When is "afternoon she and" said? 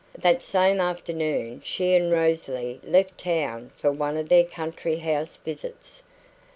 0.81-2.11